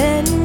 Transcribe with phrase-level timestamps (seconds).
[0.00, 0.39] descending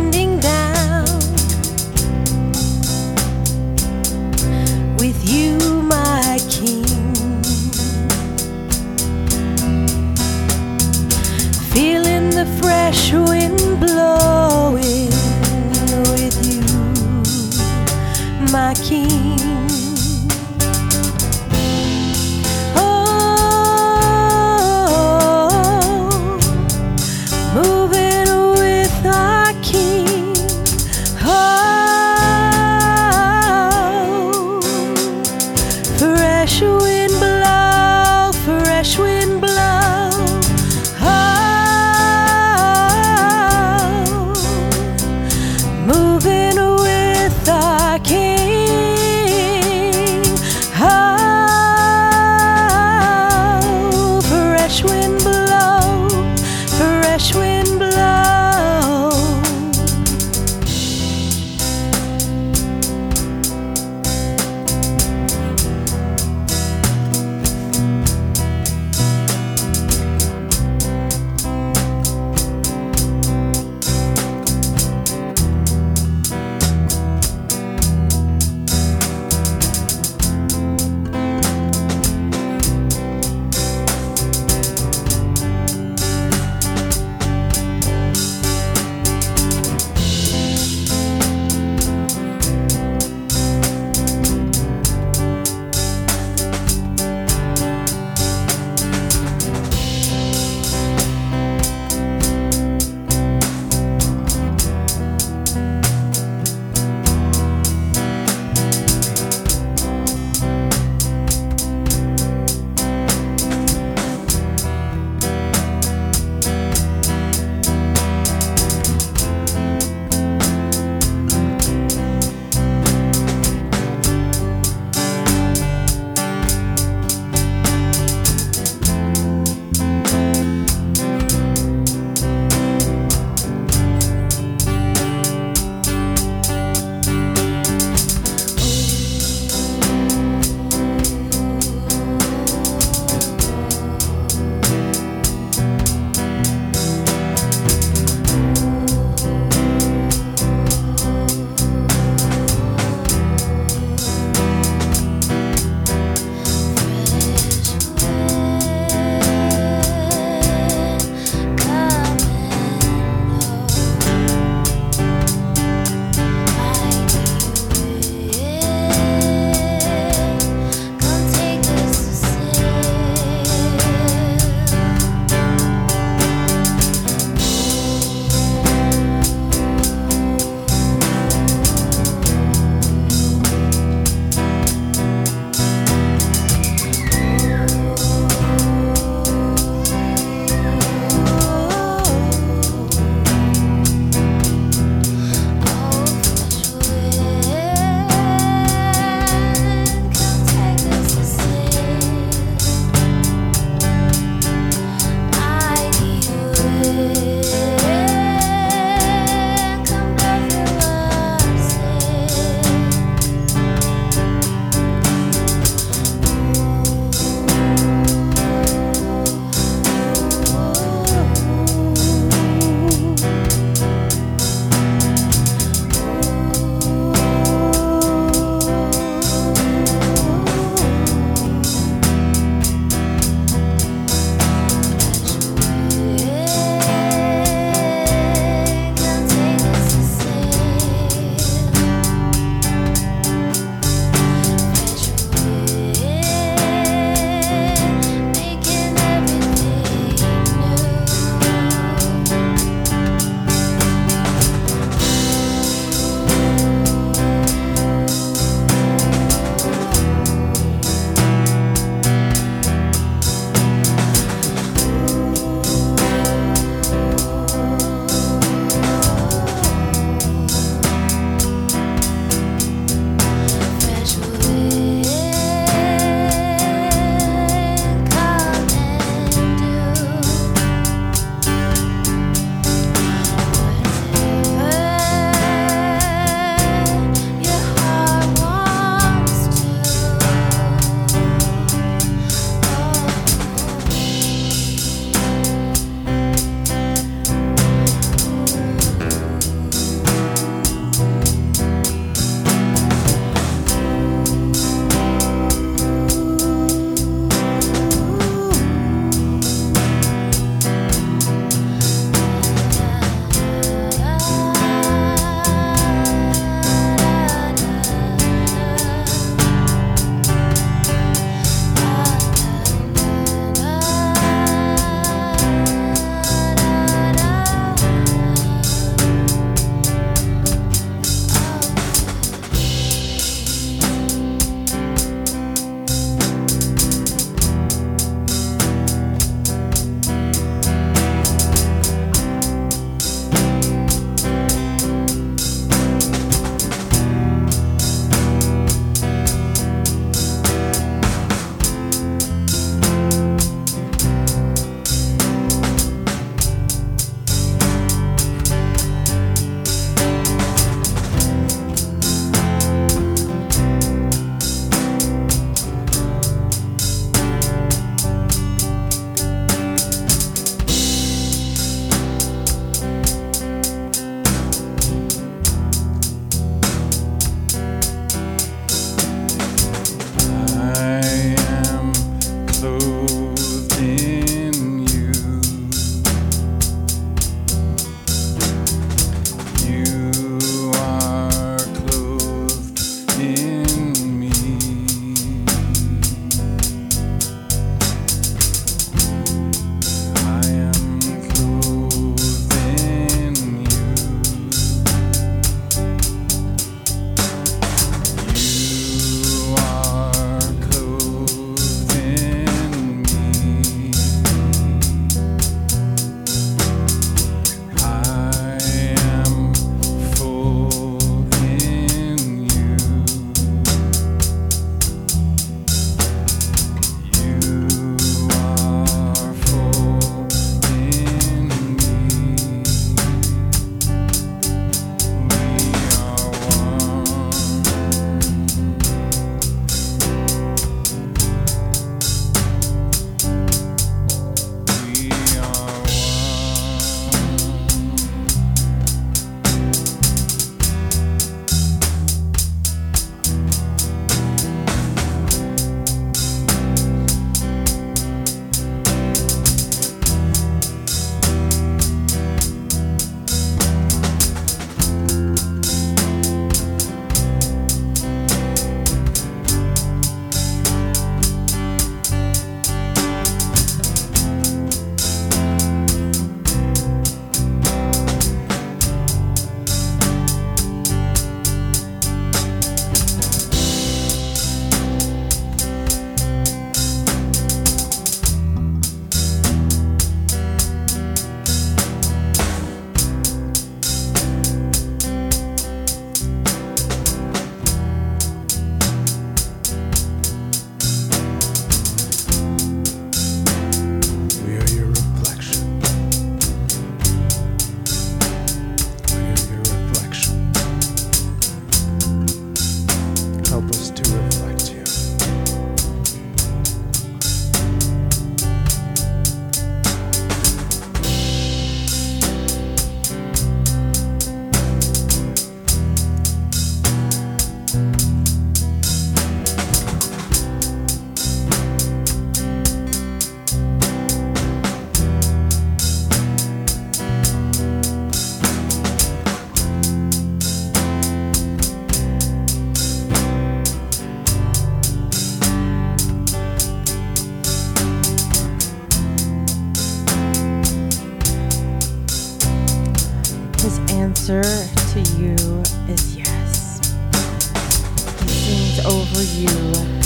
[558.86, 559.50] over you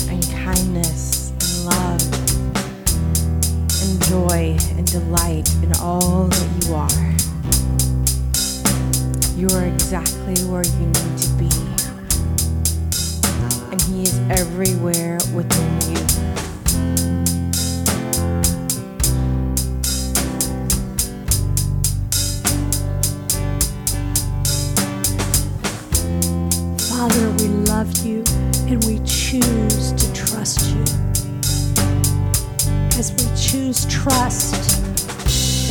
[0.10, 2.02] in kindness and love
[3.82, 6.90] and joy and delight in all that you are.
[9.36, 11.50] You are exactly where you need to be.
[13.72, 15.69] And He is everywhere within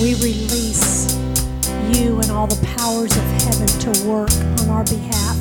[0.00, 1.12] we release
[1.90, 5.37] you and all the powers of heaven to work on our behalf.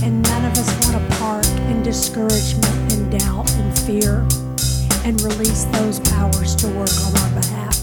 [0.00, 4.20] And none of us want to park in discouragement and doubt and fear
[5.04, 7.74] and release those powers to work on our behalf.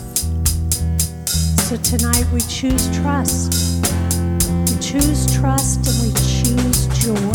[1.68, 3.84] So tonight we choose trust.
[4.70, 7.34] We choose trust and we choose joy.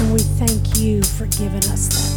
[0.00, 2.07] And we thank you for giving us that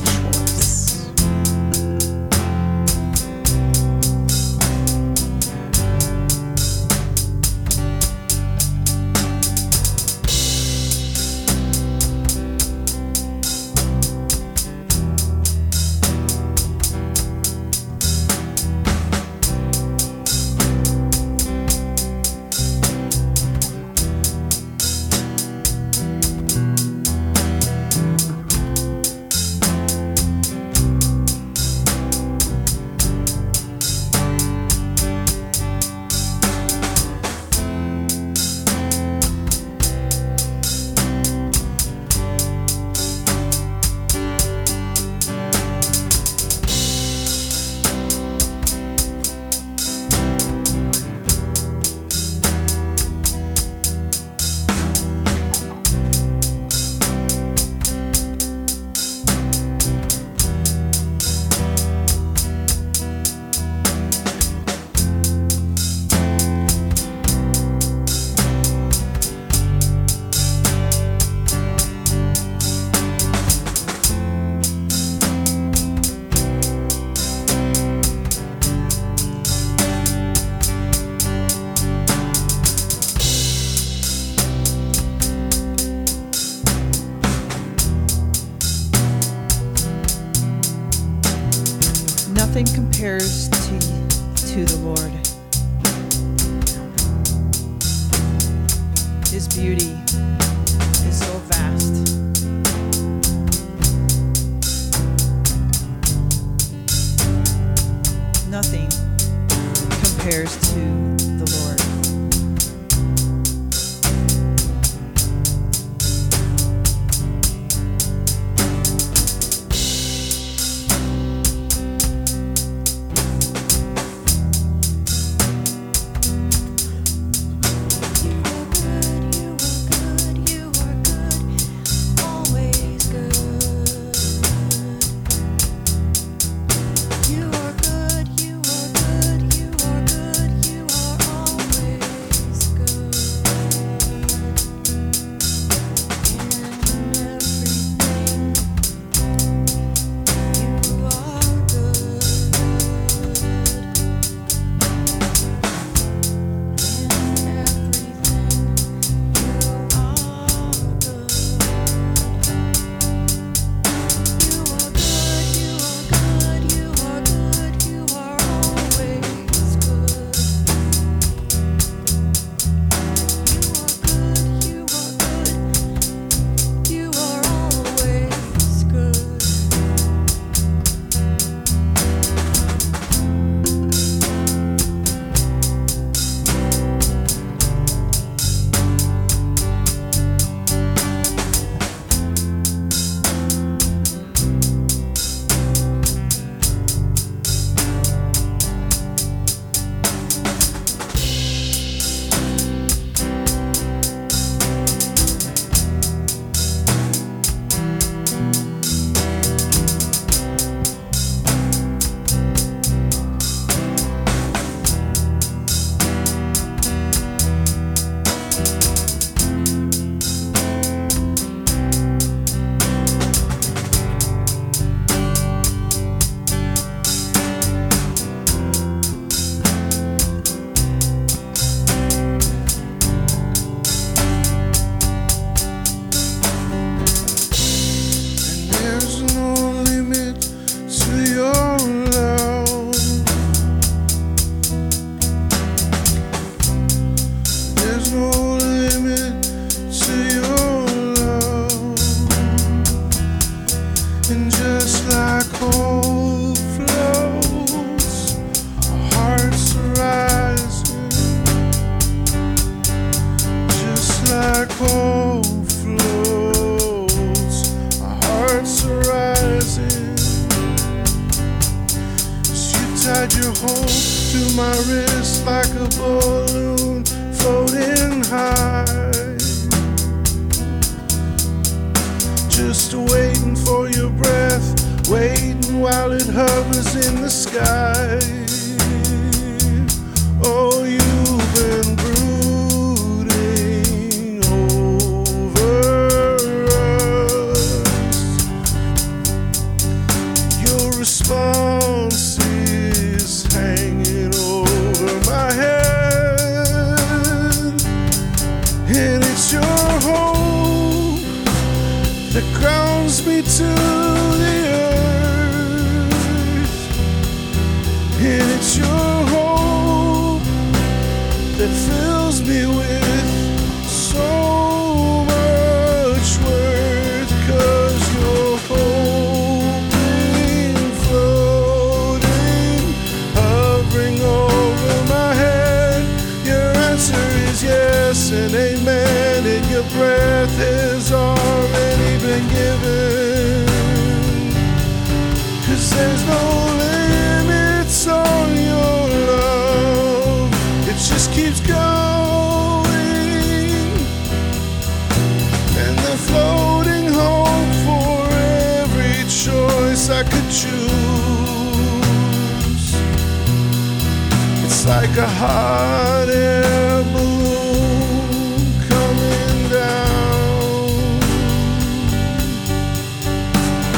[364.83, 370.89] It's like a hot air balloon coming down.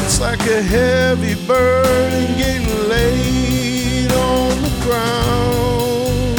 [0.04, 6.38] It's like a heavy burden getting laid on the ground.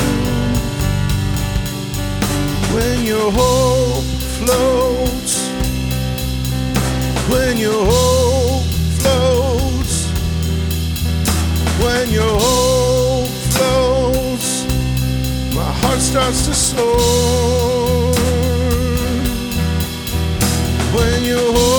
[2.74, 4.04] When your hope
[4.36, 5.48] floats,
[7.30, 8.03] when your hope
[16.24, 18.14] starts to soar.
[20.94, 21.73] When your hope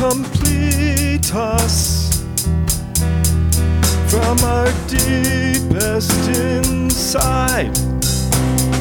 [0.00, 2.22] complete us
[4.08, 7.76] from our deepest inside.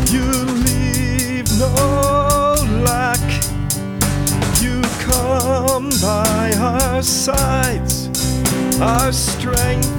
[0.10, 0.32] You
[0.64, 2.56] leave no
[2.86, 3.20] lack.
[4.62, 8.08] You come by our sides,
[8.80, 9.90] our strength.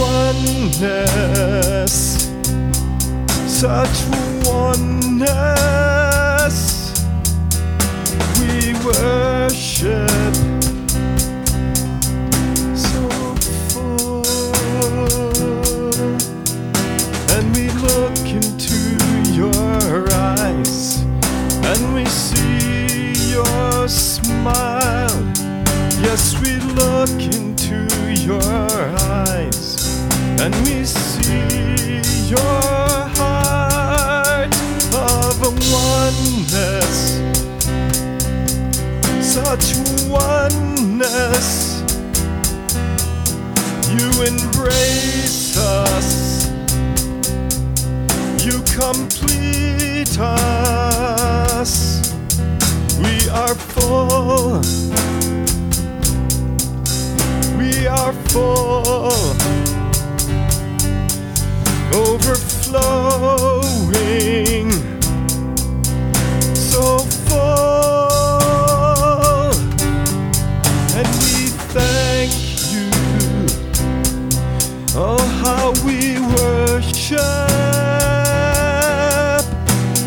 [0.00, 1.20] Oneness,
[3.46, 3.96] such
[4.46, 5.64] oneness.
[8.38, 10.10] We worship
[12.76, 13.08] so
[13.70, 14.22] full.
[17.34, 18.78] And we look into
[19.32, 21.02] your eyes
[21.64, 25.32] and we see your smile.
[26.00, 27.86] Yes, we look into
[28.22, 28.42] your
[29.20, 29.98] eyes
[30.40, 32.62] and we see your
[33.18, 34.54] heart
[34.94, 35.40] of
[35.72, 36.83] oneness
[39.34, 39.74] such
[40.06, 41.82] oneness.
[43.90, 46.46] You embrace us,
[48.46, 51.72] you complete us.
[53.02, 54.60] We are full,
[57.58, 59.34] we are full,
[61.92, 63.34] overflowing.
[77.04, 77.18] worship.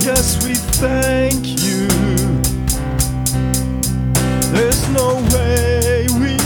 [0.03, 1.88] Yes, we thank you.
[4.51, 6.38] There's no way we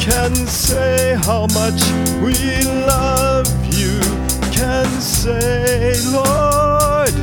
[0.00, 1.82] can say how much
[2.22, 4.00] we love you.
[4.52, 7.14] Can say, Lord,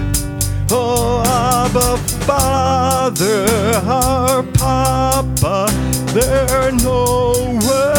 [0.72, 3.46] oh Abba Father,
[3.86, 5.68] our Papa.
[6.14, 7.97] There are no words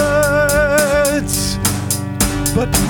[2.58, 2.87] but.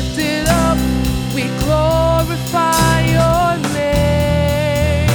[0.00, 0.78] Lifted up,
[1.34, 5.06] we glorify your name.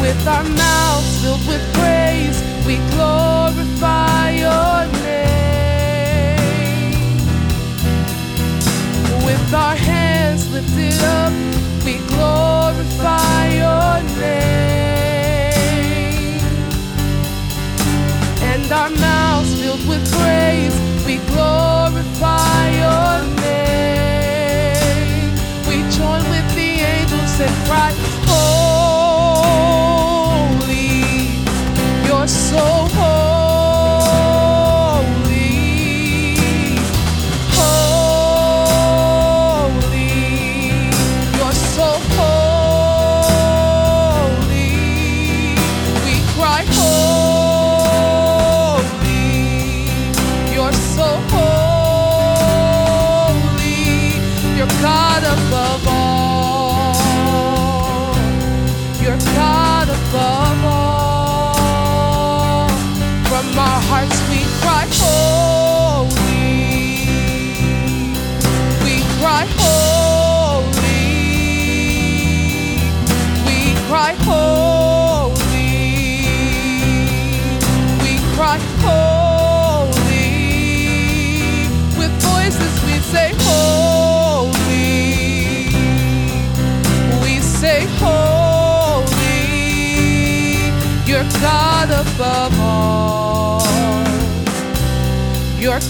[0.00, 5.26] With our mouths filled with praise, we glorify your name.
[9.26, 11.32] With our hands lifted up,
[11.84, 14.46] we glorify your name.
[18.52, 25.32] And our mouths filled with praise, we glorify your name.
[25.68, 27.92] We join with the angels and cry,
[30.66, 30.90] Holy,
[32.06, 32.88] you're so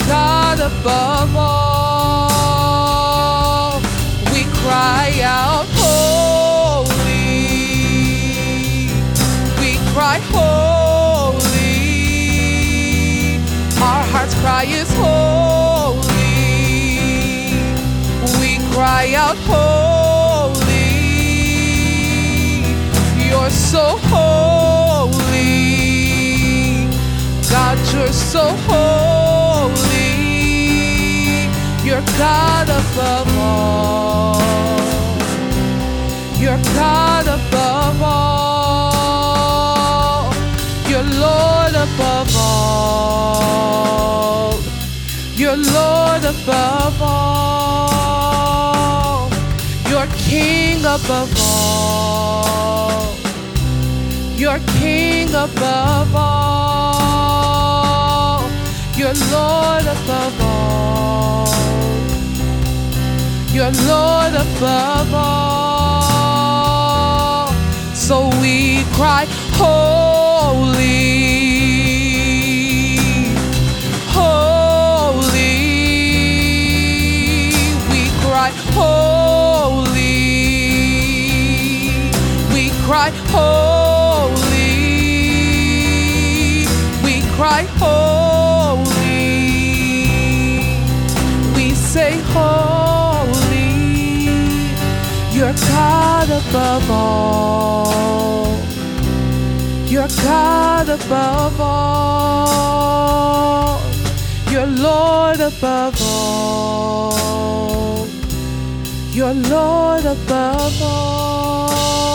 [0.06, 2.36] God above all.
[4.32, 6.96] We cry out, Holy.
[9.60, 11.56] We cry, Holy.
[13.82, 16.04] Our heart's cry is holy.
[18.40, 20.66] We cry out, Holy.
[23.28, 25.26] You're so holy.
[27.50, 29.25] God, you're so holy.
[32.18, 34.40] God above all.
[36.38, 39.46] You're God above all.
[40.88, 43.66] You're Lord above all.
[45.34, 48.36] You're Lord above all.
[49.90, 53.16] You're King above all.
[54.36, 57.66] You're King above all.
[58.96, 61.75] You're Lord above all.
[63.56, 66.26] You're Lord above all.
[67.94, 70.76] So we cry, Holy,
[74.12, 75.56] Holy.
[77.90, 79.96] We cry, Holy.
[82.52, 83.65] We cry, Holy.
[95.56, 98.56] God above all.
[99.86, 102.96] You're God above all.
[104.50, 107.16] You're Lord above all.
[109.12, 112.06] You're Lord above all.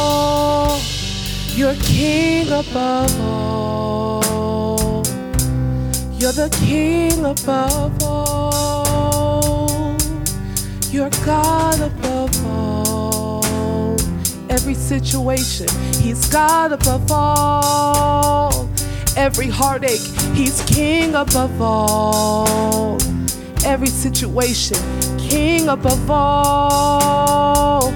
[1.56, 5.04] You're king above all.
[6.20, 9.98] You're the king above all.
[10.92, 12.01] You're God above.
[14.72, 15.68] Every situation,
[16.02, 18.70] He's God above all.
[19.18, 20.00] Every heartache,
[20.34, 22.98] He's king above all.
[23.66, 24.78] Every situation,
[25.20, 27.92] king above all.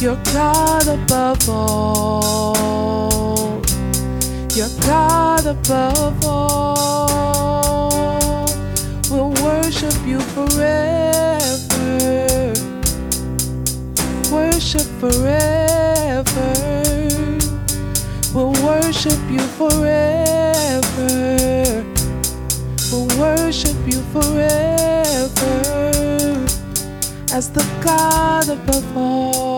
[0.00, 2.54] You're God above all.
[4.54, 7.66] You're God above all.
[9.10, 10.93] We'll worship you forever.
[15.10, 16.52] Forever.
[18.32, 21.04] We'll worship you forever.
[22.90, 25.54] We'll worship you forever
[27.32, 29.53] as the God above all.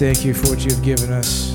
[0.00, 1.52] Thank you for what you've given us.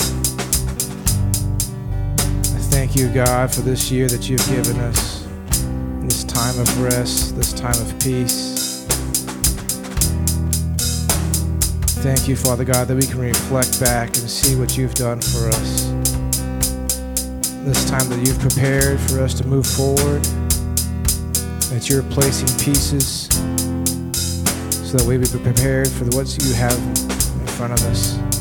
[2.54, 5.28] I thank you, God, for this year that you've given us,
[6.04, 8.86] this time of rest, this time of peace.
[12.04, 15.48] Thank you, Father God, that we can reflect back and see what you've done for
[15.48, 15.86] us.
[17.66, 20.24] This time that you've prepared for us to move forward,
[21.74, 23.26] that you're placing pieces
[24.88, 26.78] so that we be prepared for what you have
[27.42, 28.35] in front of us.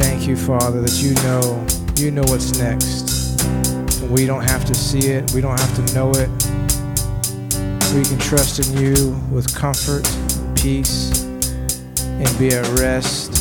[0.00, 3.44] Thank you, Father, that you know you know what's next.
[4.08, 5.30] We don't have to see it.
[5.32, 6.30] We don't have to know it.
[7.94, 10.08] We can trust in you with comfort,
[10.56, 11.24] peace,
[12.02, 13.32] and be at rest.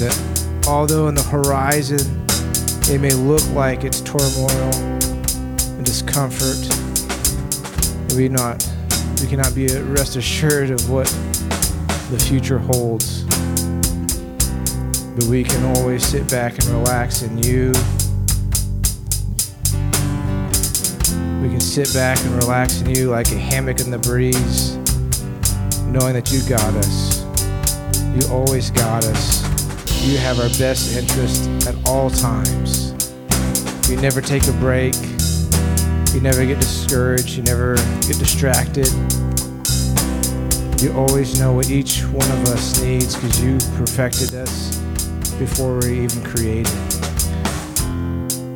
[0.00, 2.26] That although in the horizon
[2.92, 4.74] it may look like it's turmoil
[5.76, 6.60] and discomfort,
[8.14, 8.68] we not
[9.22, 11.06] we cannot be at rest assured of what
[12.10, 13.13] the future holds.
[15.14, 17.68] But we can always sit back and relax in you.
[21.40, 24.76] We can sit back and relax in you like a hammock in the breeze,
[25.86, 27.22] knowing that you got us.
[28.16, 29.44] You always got us.
[30.04, 32.92] You have our best interest at all times.
[33.88, 34.94] You never take a break.
[36.12, 37.36] You never get discouraged.
[37.36, 38.88] You never get distracted.
[40.82, 44.73] You always know what each one of us needs because you perfected us
[45.38, 46.66] before we were even created.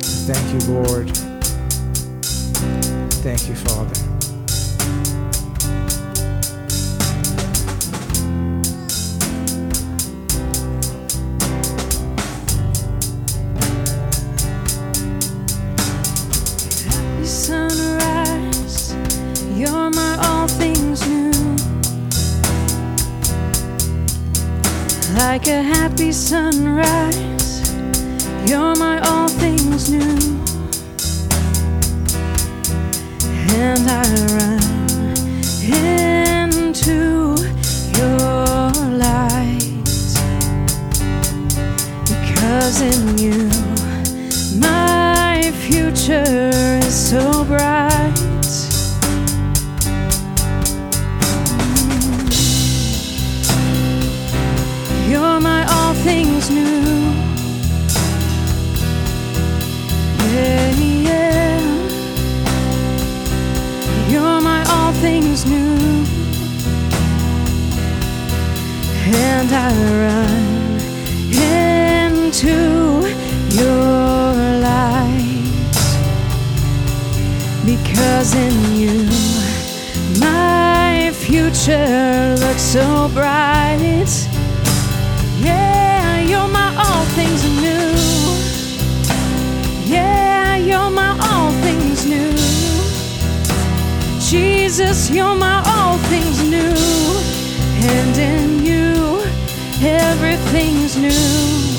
[0.01, 1.09] Thank you, Lord.
[3.21, 4.38] Thank you, Father.
[25.31, 27.71] Like a happy sunrise,
[28.49, 30.17] you're my all things new.
[33.53, 34.01] And I
[34.33, 34.63] run
[35.71, 37.35] into
[37.95, 39.85] your light
[42.09, 43.49] because in you
[44.59, 46.48] my future
[83.13, 84.11] bright.
[85.39, 87.93] Yeah, you're my all things new.
[89.85, 92.35] Yeah, you're my all things new.
[94.19, 96.73] Jesus, you're my all things new.
[97.91, 99.21] And in you,
[99.81, 101.69] everything's new.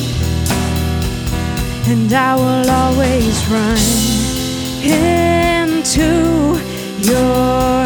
[1.93, 3.79] And I will always run
[4.83, 6.59] into
[6.99, 7.80] your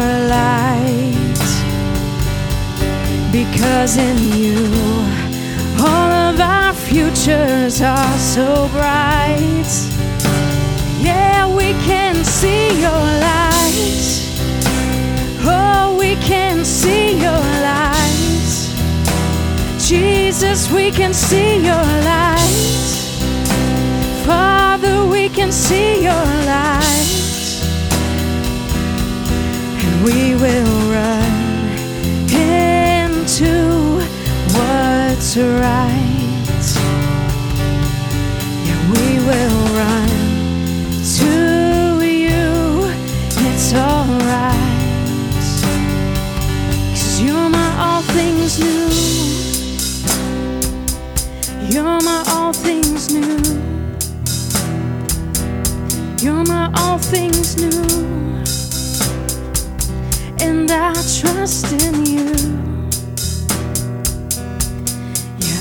[3.65, 4.57] Because in you,
[5.79, 9.65] all of our futures are so bright.
[11.01, 14.05] Yeah, we can see your light.
[15.41, 18.45] Oh, we can see your light.
[19.79, 22.65] Jesus, we can see your light.
[24.27, 27.24] Father, we can see your light.
[35.15, 36.75] What's right.
[38.67, 40.09] Yeah, we will run
[41.17, 41.31] to
[42.05, 42.91] you.
[43.47, 44.53] It's alright.
[46.91, 48.89] Cause you're my all things new.
[51.71, 53.39] You're my all things new.
[56.21, 57.85] You're my all things new.
[60.45, 62.74] And I trust in you.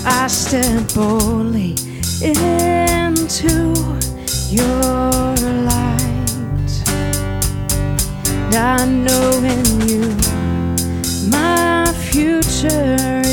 [0.06, 1.74] I step boldly
[2.22, 3.74] into
[4.50, 5.34] your
[5.64, 6.72] light.
[8.36, 10.14] And I know in you
[11.30, 13.23] my future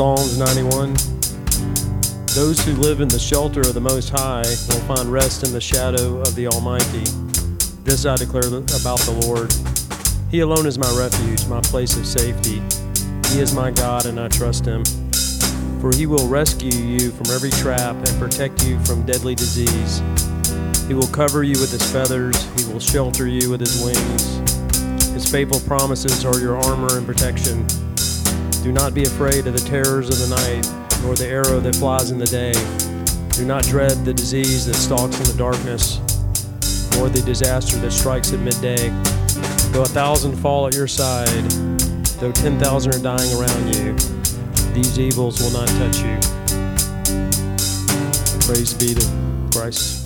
[0.00, 0.94] Psalms 91
[2.34, 5.60] Those who live in the shelter of the Most High will find rest in the
[5.60, 7.04] shadow of the Almighty.
[7.84, 9.52] This I declare about the Lord.
[10.30, 12.62] He alone is my refuge, my place of safety.
[13.28, 14.86] He is my God, and I trust him.
[15.82, 19.98] For he will rescue you from every trap and protect you from deadly disease.
[20.88, 25.04] He will cover you with his feathers, he will shelter you with his wings.
[25.12, 27.66] His faithful promises are your armor and protection.
[28.62, 32.10] Do not be afraid of the terrors of the night, nor the arrow that flies
[32.10, 32.52] in the day.
[33.30, 35.98] Do not dread the disease that stalks in the darkness,
[36.92, 38.88] nor the disaster that strikes at midday.
[39.72, 41.50] Though a thousand fall at your side,
[42.20, 43.94] though ten thousand are dying around you,
[44.74, 46.18] these evils will not touch you.
[48.46, 49.06] Praise be to
[49.52, 49.99] Christ.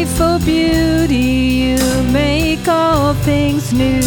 [0.00, 4.00] Faithful beauty, you make all things new.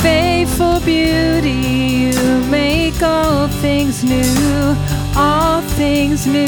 [0.00, 4.74] Faithful beauty, you make all things new,
[5.14, 6.46] all things new.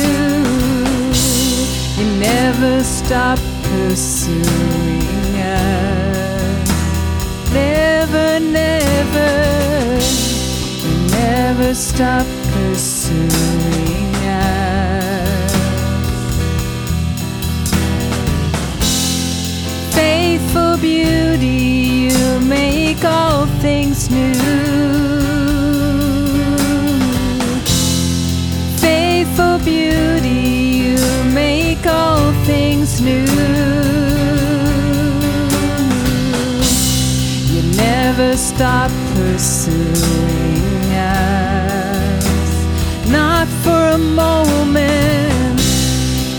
[1.99, 4.43] You never stop pursuing
[5.37, 6.71] us.
[7.53, 10.01] Never, never,
[10.83, 12.24] you never stop
[20.85, 24.35] beauty, you make all things new.
[28.85, 30.45] Faithful beauty,
[30.85, 30.99] you
[31.33, 33.25] make all things new.
[37.53, 40.85] You never stop pursuing
[41.25, 42.47] us,
[43.09, 45.61] not for a moment.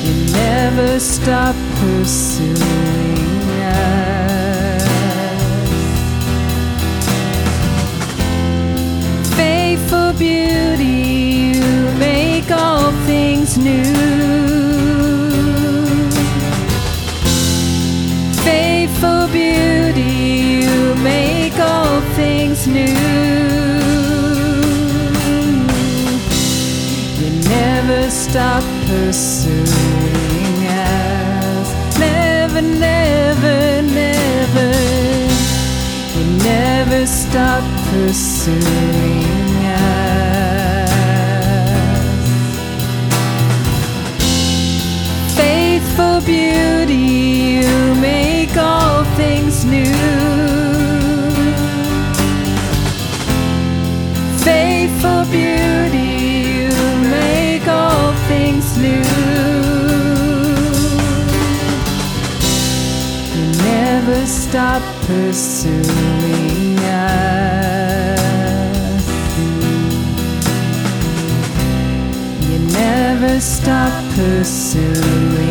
[0.06, 2.45] You never stop pursuing
[10.18, 13.84] beauty, you make all things new.
[18.44, 22.96] Faithful beauty, you make all things new.
[27.20, 29.66] You never stop pursuing
[30.68, 32.00] us.
[32.00, 34.72] Never, never, never.
[36.16, 39.15] You never stop pursuing
[46.26, 46.96] beauty,
[47.62, 49.94] you make all things new.
[54.44, 56.14] Faithful beauty,
[56.58, 56.72] you
[57.10, 59.04] make all things new.
[63.36, 67.46] You never stop pursuing us.
[72.50, 75.45] You never stop pursuing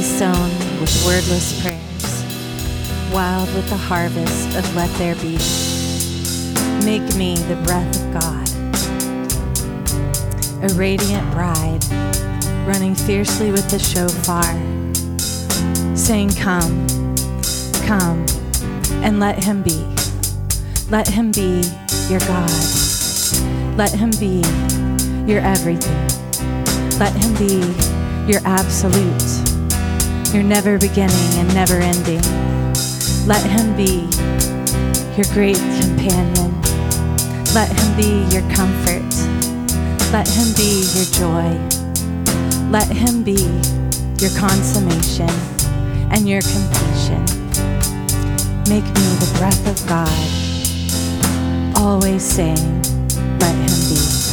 [0.00, 0.48] sown
[0.80, 2.24] with wordless prayers,
[3.12, 5.36] wild with the harvest of let there be.
[6.84, 8.48] Make me the breath of God,
[10.62, 11.84] a radiant bride,
[12.66, 14.54] running fiercely with the shofar,
[15.96, 16.86] saying, Come,
[17.84, 18.24] come,
[19.04, 19.84] and let him be.
[20.88, 21.62] Let him be
[22.08, 22.50] your God.
[23.76, 24.42] Let him be
[25.26, 26.22] your everything.
[26.98, 27.58] Let Him be
[28.30, 29.41] your absolute,
[30.32, 32.22] your never beginning and never ending.
[33.26, 34.08] Let Him be
[35.14, 36.50] your great companion.
[37.52, 39.02] Let Him be your comfort.
[40.10, 41.52] Let Him be your joy.
[42.70, 43.60] Let Him be
[44.18, 45.28] your consummation
[46.10, 47.24] and your completion.
[48.68, 52.82] Make me the breath of God, always saying,
[53.38, 54.31] Let Him be.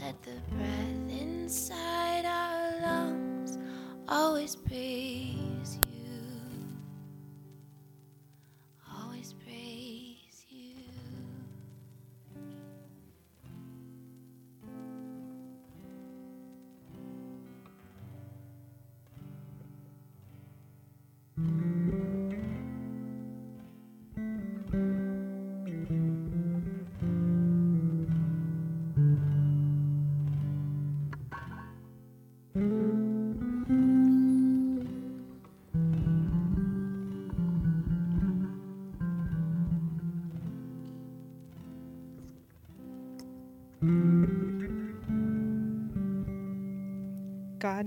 [0.00, 3.58] Let the breath inside our lungs
[4.08, 4.85] always praise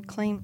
[0.09, 0.43] claim.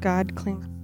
[0.00, 0.79] God claim.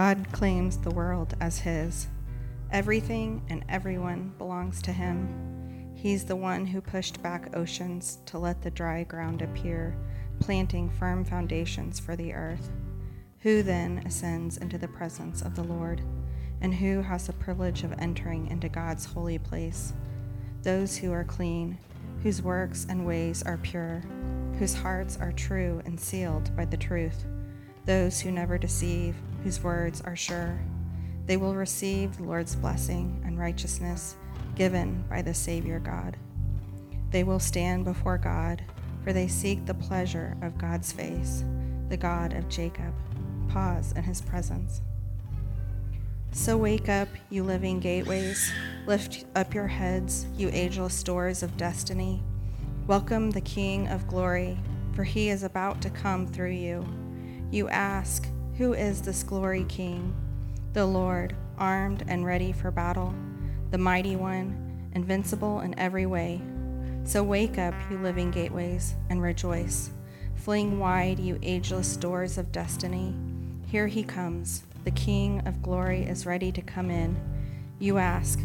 [0.00, 2.06] God claims the world as his.
[2.70, 5.92] Everything and everyone belongs to him.
[5.94, 9.94] He's the one who pushed back oceans to let the dry ground appear,
[10.38, 12.70] planting firm foundations for the earth.
[13.40, 16.00] Who then ascends into the presence of the Lord?
[16.62, 19.92] And who has the privilege of entering into God's holy place?
[20.62, 21.76] Those who are clean,
[22.22, 24.02] whose works and ways are pure,
[24.58, 27.26] whose hearts are true and sealed by the truth.
[27.86, 30.58] Those who never deceive, whose words are sure.
[31.26, 34.16] They will receive the Lord's blessing and righteousness
[34.54, 36.16] given by the Savior God.
[37.10, 38.62] They will stand before God,
[39.02, 41.44] for they seek the pleasure of God's face,
[41.88, 42.94] the God of Jacob.
[43.48, 44.82] Pause in his presence.
[46.32, 48.52] So wake up, you living gateways.
[48.86, 52.22] Lift up your heads, you ageless doors of destiny.
[52.86, 54.58] Welcome the King of glory,
[54.94, 56.86] for he is about to come through you.
[57.50, 58.28] You ask,
[58.58, 60.14] Who is this glory King?
[60.72, 63.12] The Lord, armed and ready for battle,
[63.72, 66.40] the mighty one, invincible in every way.
[67.02, 69.90] So wake up, you living gateways, and rejoice.
[70.36, 73.14] Fling wide, you ageless doors of destiny.
[73.66, 74.62] Here he comes.
[74.84, 77.16] The King of glory is ready to come in.
[77.80, 78.38] You ask,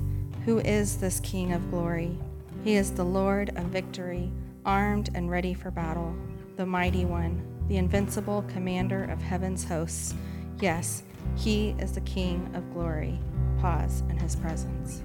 [0.46, 2.18] Who is this King of glory?
[2.64, 4.32] He is the Lord of victory,
[4.66, 6.16] armed and ready for battle,
[6.58, 10.14] the mighty one, the invincible commander of heaven's hosts.
[10.60, 11.04] Yes,
[11.36, 13.20] he is the King of glory.
[13.60, 15.02] Pause in his presence.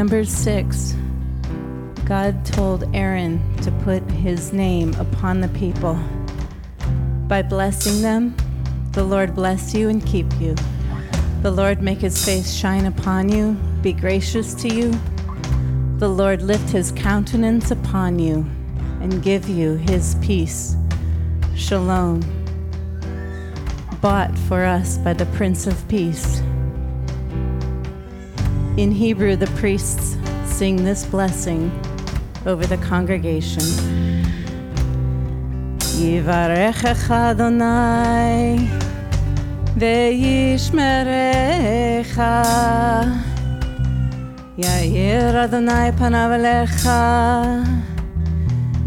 [0.00, 0.94] Number six,
[2.06, 5.92] God told Aaron to put his name upon the people.
[7.28, 8.34] By blessing them,
[8.92, 10.54] the Lord bless you and keep you.
[11.42, 13.52] The Lord make his face shine upon you,
[13.82, 14.98] be gracious to you.
[15.98, 18.46] The Lord lift his countenance upon you
[19.02, 20.76] and give you his peace.
[21.54, 22.22] Shalom.
[24.00, 26.39] Bought for us by the Prince of Peace.
[28.76, 31.72] In Hebrew, the priests sing this blessing
[32.46, 33.64] over the congregation.
[36.00, 38.68] Yivarechecha Adonai
[39.76, 42.44] ve'yishmerecha
[44.56, 47.02] Yair Adonai panav elecha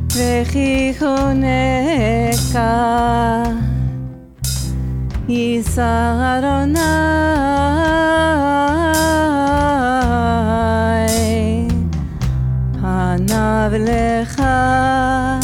[0.07, 2.72] ve'chichoneka
[5.27, 5.91] Yisa
[6.38, 8.32] Adonai
[13.64, 15.40] panav elecha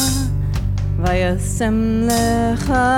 [0.99, 1.77] vayasem
[2.07, 2.89] lecha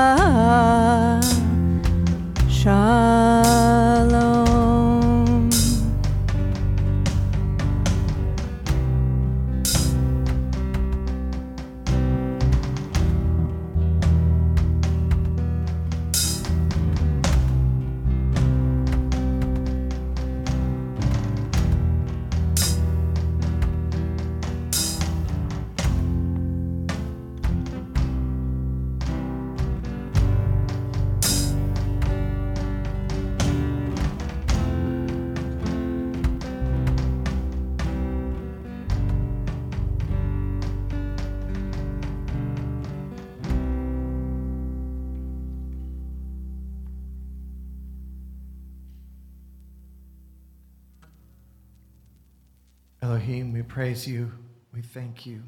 [53.32, 54.30] Elohim, we praise you.
[54.74, 55.42] We thank you.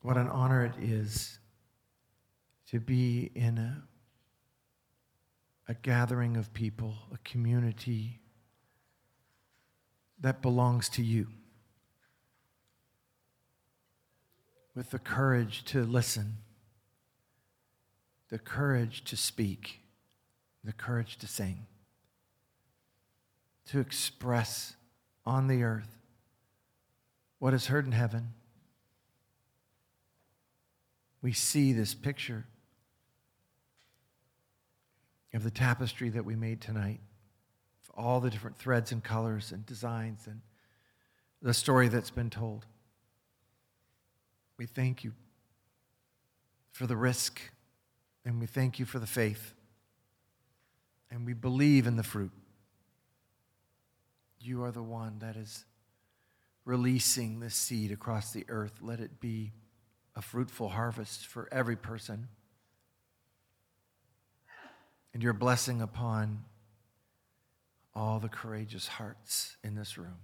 [0.00, 1.40] What an honor it is
[2.70, 3.82] to be in a,
[5.66, 8.20] a gathering of people, a community
[10.20, 11.26] that belongs to you.
[14.76, 16.36] With the courage to listen,
[18.30, 19.80] the courage to speak,
[20.62, 21.66] the courage to sing
[23.72, 24.76] to express
[25.24, 25.88] on the earth
[27.38, 28.34] what is heard in heaven.
[31.22, 32.44] We see this picture
[35.32, 37.00] of the tapestry that we made tonight,
[37.96, 40.42] all the different threads and colors and designs and
[41.40, 42.66] the story that's been told.
[44.58, 45.12] We thank you
[46.72, 47.40] for the risk
[48.26, 49.54] and we thank you for the faith
[51.10, 52.32] and we believe in the fruit.
[54.42, 55.64] You are the one that is
[56.64, 58.72] releasing this seed across the earth.
[58.80, 59.52] Let it be
[60.14, 62.28] a fruitful harvest for every person.
[65.14, 66.44] And your blessing upon
[67.94, 70.18] all the courageous hearts in this room.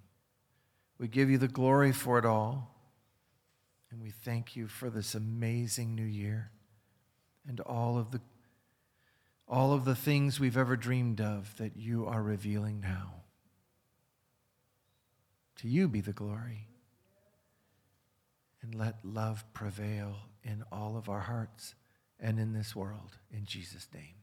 [0.98, 2.74] We give you the glory for it all.
[3.90, 6.50] And we thank you for this amazing new year
[7.46, 8.20] and all of the
[9.50, 13.17] all of the things we've ever dreamed of that you are revealing now.
[15.58, 16.68] To you be the glory.
[18.62, 21.74] And let love prevail in all of our hearts
[22.20, 23.18] and in this world.
[23.30, 24.14] In Jesus' name,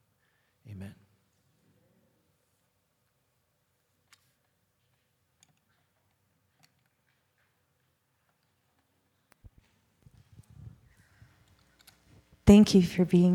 [0.69, 0.95] amen.
[12.45, 13.33] Thank you for being